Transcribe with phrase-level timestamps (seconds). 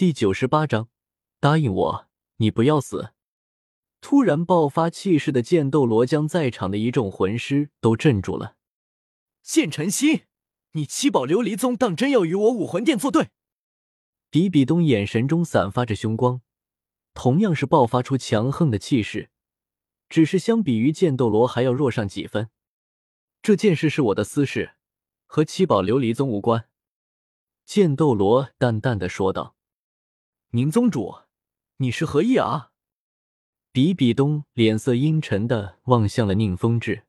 [0.00, 0.88] 第九十八章，
[1.40, 3.12] 答应我，你不要死！
[4.00, 8.56] 突然爆发气势的剑斗罗将在场的一众魂师都镇住了。
[9.42, 10.22] 剑晨曦，
[10.72, 13.28] 你七宝琉璃宗当真要与我武魂殿作对？
[14.30, 16.40] 比比东眼神中散发着凶光，
[17.12, 19.28] 同样是爆发出强横的气势，
[20.08, 22.48] 只是相比于剑斗罗还要弱上几分。
[23.42, 24.76] 这件事是我的私事，
[25.26, 26.70] 和七宝琉璃宗无关。
[27.66, 29.56] 剑斗罗淡淡的说道。
[30.52, 31.14] 宁宗主，
[31.76, 32.72] 你是何意啊？
[33.70, 37.04] 比比东脸色阴沉的望向了宁风致。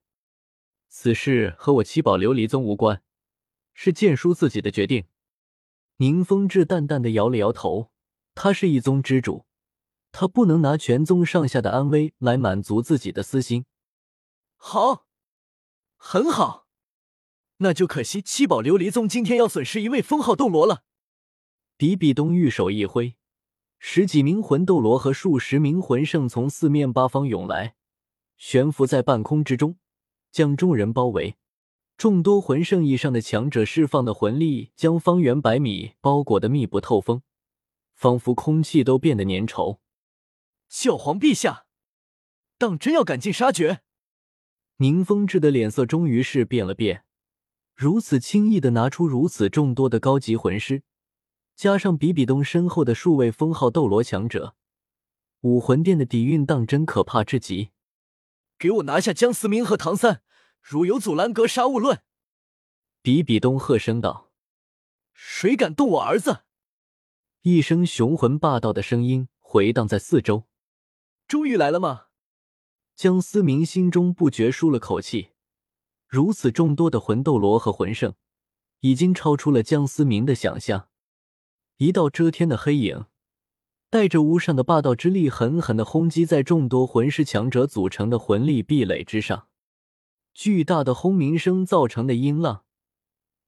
[0.89, 3.01] 此事和我七宝琉璃宗无关，
[3.73, 5.05] 是剑叔自己的决定。
[5.97, 7.89] 宁风致淡淡的摇了摇头，
[8.35, 9.47] 他是一宗之主，
[10.11, 13.65] 他不能拿全宗上下的安危来满足自己的私心。
[14.55, 15.07] 好，
[15.97, 16.67] 很好，
[17.57, 20.83] 那就可惜七宝琉璃宗今天要损失一位封号斗罗了。
[21.75, 23.15] 比比东玉手一挥。
[23.83, 27.73] 十几名魂斗罗和数十名魂圣从四面八方涌来，
[28.37, 29.79] 悬浮在半空之中，
[30.31, 31.35] 将众人包围。
[31.97, 37.23] 众多魂圣以上的强者释放的魂力，将方圆百米包裹得密不透风，
[37.95, 39.79] 仿佛空气都变得粘稠。
[40.69, 41.65] 教皇陛下，
[42.59, 43.81] 当真要赶尽杀绝？
[44.77, 47.03] 宁风致的脸色终于是变了变，
[47.73, 50.83] 如此轻易的拿出如此众多的高级魂师。
[51.61, 54.55] 加上比比东身后的数位封号斗罗强者，
[55.41, 57.69] 武魂殿的底蕴当真可怕至极。
[58.57, 60.23] 给我拿下江思明和唐三，
[60.59, 62.01] 如有阻拦，格杀勿论！
[63.03, 64.31] 比比东喝声道
[65.13, 66.45] ：“谁敢动我儿子？”
[67.43, 70.47] 一声雄浑霸道的声音回荡在四周。
[71.27, 72.07] 终于来了吗？
[72.95, 75.33] 江思明心中不觉舒了口气。
[76.07, 78.15] 如此众多的魂斗罗和魂圣，
[78.79, 80.87] 已经超出了江思明的想象。
[81.81, 83.05] 一道遮天的黑影，
[83.89, 89.47] 带着无上的霸道之力，狠狠的轰击在众多魂师强者组成的魂力壁垒之上。
[90.35, 92.65] 巨大的轰鸣声造成的音浪，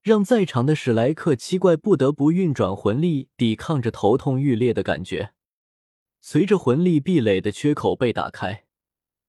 [0.01, 5.33] 让在场的史莱克七怪不得不运转魂力，抵抗着头痛欲裂的感觉。
[6.19, 8.65] 随着魂力壁垒的缺口被打开，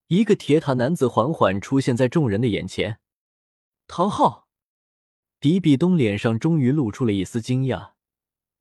[0.07, 2.97] 一个铁塔男子缓缓出现在众人的眼前。
[3.85, 4.47] 唐昊，
[5.39, 7.91] 比比东脸上终于露出了一丝惊讶。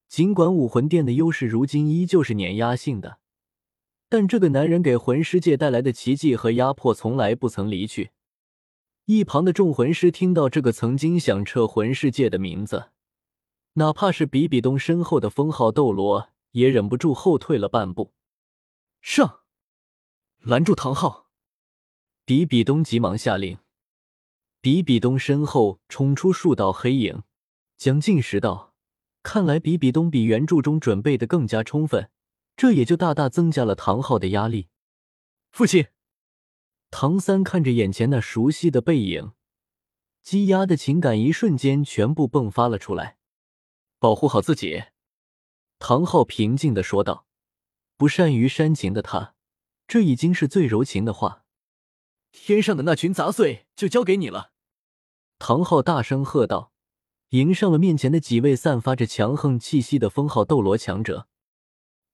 [0.09, 3.19] 尽管武魂殿的优势如今依旧是碾压性的，
[4.09, 8.11] 但这个男人给魂师界带来的奇迹和压迫从来不曾离去。
[9.07, 12.91] 一旁的众魂师听到这个曾经响彻魂世界的名字，
[13.75, 18.13] 哪怕是比比东身后的封号斗罗，也忍不住后退了半步。
[19.03, 19.41] 上，
[20.41, 21.27] 拦住唐昊！
[22.25, 23.59] 比比东急忙下令。
[24.61, 27.23] 比比东身后冲出数道黑影，
[27.77, 28.74] 将近十道。
[29.25, 32.11] 看来比比东比原著中准备的更加充分，
[32.57, 34.69] 这也就大大增加了唐昊的压力。
[35.51, 35.87] 父亲，
[36.91, 39.33] 唐三看着眼前那熟悉的背影，
[40.23, 43.17] 积压的情感一瞬间全部迸发了出来。
[43.99, 44.85] 保护好自己，
[45.79, 47.27] 唐昊平静的说道。
[47.97, 49.35] 不善于煽情的他，
[49.87, 51.45] 这已经是最柔情的话。
[52.31, 54.51] 天上的那群杂碎就交给你了，
[55.39, 56.74] 唐昊大声喝道。
[57.35, 61.27] 迎上了面前的几位散发着强横气息的封号斗罗强者，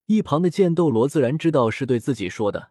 [0.06, 2.70] 一旁的剑斗罗自然知道是对自己说的。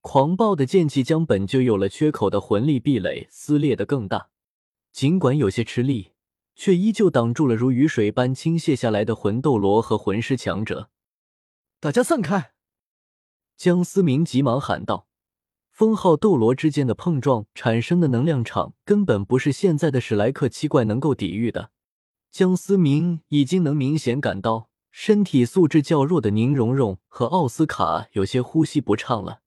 [0.00, 4.28] 狂暴的剑气将本就有了缺口的魂力壁垒撕裂的更大，
[4.92, 6.12] 尽管有些吃力，
[6.54, 10.88] 却依旧挡住了如雨水般倾泻下来的魂斗罗和魂师强者。
[11.80, 12.52] 大家散开！
[13.56, 15.08] 江思明急忙喊道。
[15.82, 21.72] 封号斗罗之间的碰撞产生的能量场根本不是现在的史莱克七怪能够抵御的。
[22.30, 29.40] 江思明已经能明显感到身体素质较弱的宁荣荣和奥斯卡有些呼吸不畅了。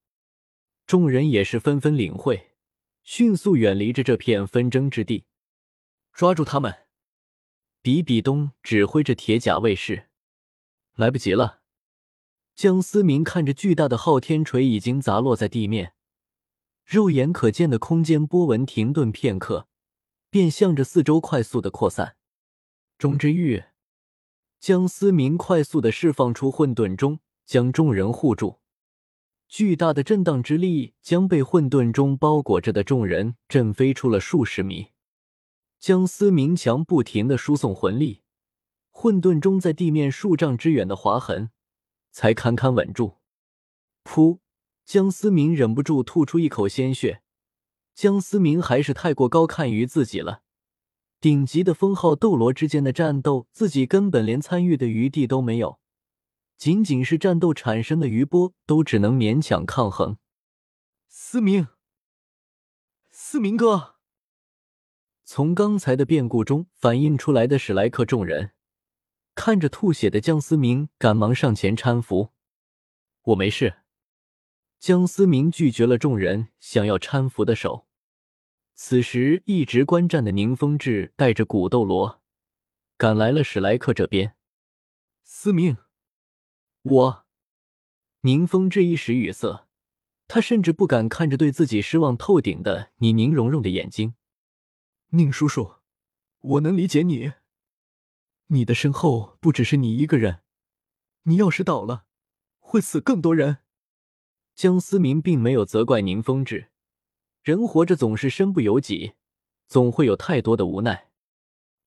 [0.85, 2.51] 众人也是纷纷领会，
[3.01, 5.23] 迅速远离着这片纷争之地。
[6.11, 6.79] 抓住他们！
[7.81, 10.07] 比比东指挥着铁甲卫士。
[10.97, 11.61] 来不及了。
[12.53, 15.93] 江思明看着巨大的昊天锤已经砸落在地面。
[16.85, 19.67] 肉眼可见的空间波纹停顿片刻，
[20.29, 22.15] 便向着四周快速的扩散。
[22.99, 23.63] 钟之玉，
[24.59, 28.59] 江思明快速的释放出混沌钟，将众人护住。
[29.47, 34.89] 巨大的震荡之力将被混沌钟包裹着的众人震飞出了数十米。
[35.79, 38.21] 江思明强不停的输送魂力，
[38.91, 41.49] 混沌钟在地面数丈之远的划痕
[42.11, 43.17] 才堪堪稳住。
[44.03, 44.39] 噗！
[44.85, 47.23] 江思明忍不住吐出一口鲜血。
[47.95, 50.43] 江思明还是太过高看于自己了。
[51.19, 55.79] 顶级的封号斗罗之间的战斗，自己根本连参与的余地都没有。
[56.57, 60.17] 仅仅是战斗产生的余波，都只能勉强抗衡。
[61.07, 61.67] 思明，
[63.09, 63.95] 思明哥，
[65.23, 68.51] 从刚才的变故中反映出来的史莱克众人，
[69.33, 72.33] 看着吐血的江思明，赶忙上前搀扶
[73.23, 73.77] ：“我没事。”
[74.79, 77.87] 江思明拒绝了众人想要搀扶的手。
[78.73, 82.21] 此时，一直观战的宁风致带着古斗罗
[82.97, 84.35] 赶来了史莱克这边。
[85.23, 85.77] 思明，
[86.83, 87.25] 我……
[88.21, 89.67] 宁风致一时语塞，
[90.27, 94.15] 他甚至不敢看着对自己失望透顶的你宁荣荣的眼睛。
[95.09, 95.75] 宁叔叔，
[96.41, 97.33] 我能理解你。
[98.47, 100.41] 你的身后不只是你一个人，
[101.23, 102.05] 你要是倒了，
[102.59, 103.59] 会死更多人。
[104.55, 106.71] 江思明并没有责怪宁风致。
[107.43, 109.13] 人活着总是身不由己，
[109.67, 111.11] 总会有太多的无奈。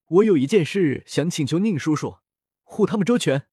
[0.06, 2.18] 我有一件事想请求宁叔叔
[2.62, 3.48] 护他们周全。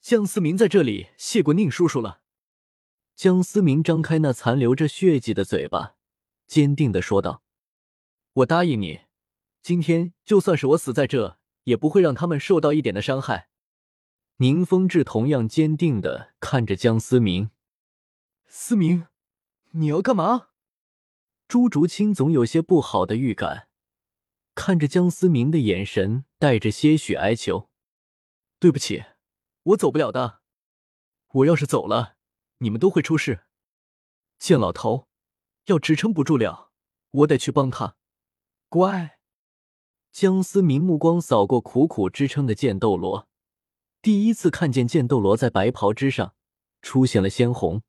[0.00, 2.20] 江思明在这里谢过宁叔叔了。
[3.14, 5.96] 江思明张开那残留着血迹的嘴巴，
[6.46, 7.42] 坚定的说道
[8.34, 9.00] ：“我答应你，
[9.62, 13.48] 今天就算是我死在这，也不会让他们受到一点的伤害。”
[14.38, 17.50] 宁风致同样坚定的看着江思明
[18.58, 19.06] ：“思明，
[19.72, 20.48] 你要干嘛？”
[21.46, 23.68] 朱竹清总有些不好的预感，
[24.54, 27.68] 看着江思明的眼神带着些许哀求
[28.58, 29.04] ：“对不起，
[29.62, 30.40] 我走不了的。
[31.34, 32.16] 我要是走了，
[32.58, 33.44] 你们都会出事。
[34.38, 35.06] 剑老头
[35.66, 36.72] 要支撑不住了，
[37.10, 37.96] 我得去帮他。
[38.70, 39.18] 乖。”
[40.10, 43.28] 江思明目光扫过苦苦支撑的剑斗罗，
[44.00, 46.34] 第一次看见剑斗罗在白袍之上
[46.80, 47.82] 出现了鲜红。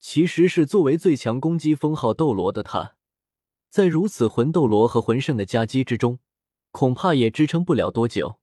[0.00, 2.96] 其实是作为最强攻击封号斗罗的他，
[3.68, 6.18] 在如此魂斗罗和魂圣的夹击之中，
[6.70, 8.40] 恐怕也支撑不了多久。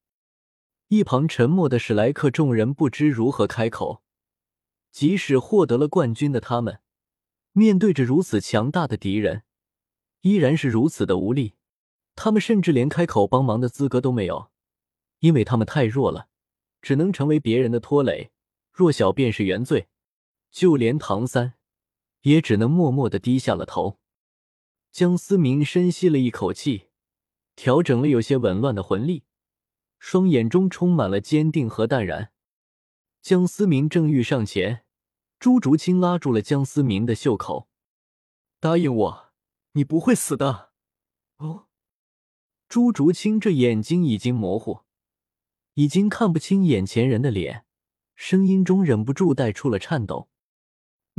[0.89, 4.03] 一旁沉默的史莱克众人不知如何开口，
[4.91, 6.79] 即使获得了冠军的他们，
[7.51, 9.41] 面对着如此强大的敌人，
[10.21, 11.55] 依然是如此的无力。
[12.15, 14.49] 他们甚至连开口帮忙的资格都没有，
[15.19, 16.29] 因为他们太弱了，
[16.81, 18.31] 只能成为别人的拖累，
[18.71, 19.87] 弱小便是原罪。
[20.51, 21.53] 就连唐三，
[22.21, 23.99] 也只能默默的低下了头。
[24.91, 26.87] 江思明深吸了一口气，
[27.55, 29.25] 调整了有些紊乱的魂力，
[29.99, 32.31] 双眼中充满了坚定和淡然。
[33.21, 34.85] 江思明正欲上前，
[35.37, 37.67] 朱竹清拉住了江思明的袖口
[38.59, 39.33] ：“答应我，
[39.73, 40.71] 你不会死的。”
[41.37, 41.67] 哦，
[42.67, 44.79] 朱竹清这眼睛已经模糊，
[45.75, 47.65] 已经看不清眼前人的脸，
[48.15, 50.29] 声音中忍不住带出了颤抖。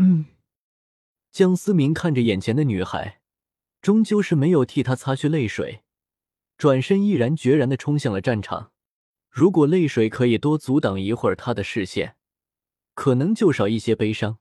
[0.00, 0.26] 嗯，
[1.32, 3.20] 江思明看着眼前的女孩，
[3.82, 5.82] 终究是没有替她擦去泪水，
[6.56, 8.70] 转身毅然决然的冲向了战场。
[9.28, 12.16] 如果泪水可以多阻挡一会儿他的视线，
[12.94, 14.38] 可能就少一些悲伤。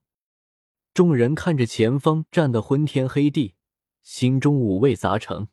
[0.94, 3.56] 众人看着前方战得昏天黑地，
[4.04, 5.48] 心中五味杂陈。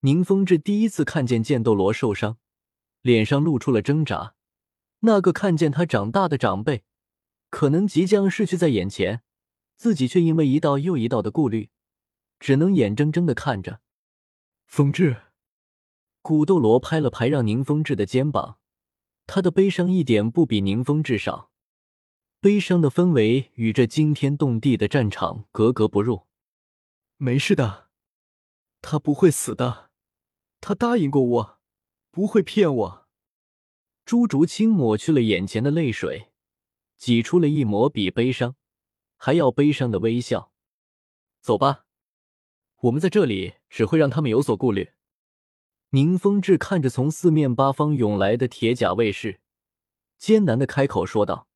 [0.00, 2.38] 宁风致第一次看见剑斗罗受伤，
[3.00, 4.34] 脸上露出了挣扎。
[5.00, 6.84] 那个看见他长大的长辈。
[7.54, 9.22] 可能即将逝去在眼前，
[9.76, 11.70] 自己却因为一道又一道的顾虑，
[12.40, 13.80] 只能眼睁睁的看着。
[14.66, 15.22] 风致，
[16.20, 18.58] 古斗罗拍了拍让宁风致的肩膀，
[19.28, 21.52] 他的悲伤一点不比宁风致少，
[22.40, 26.26] 悲伤的氛围与这惊天动地的战场格格不入。
[27.18, 27.88] 没事的，
[28.82, 29.90] 他不会死的，
[30.60, 31.60] 他答应过我，
[32.10, 33.08] 不会骗我。
[34.04, 36.32] 朱竹清抹去了眼前的泪水。
[37.04, 38.56] 挤出了一抹比悲伤
[39.18, 40.50] 还要悲伤的微笑。
[41.42, 41.84] 走吧，
[42.80, 44.92] 我们在这里只会让他们有所顾虑。
[45.90, 49.42] 宁风致看着从四面八方涌来的铁甲卫士，
[50.16, 51.46] 艰难的开口说道。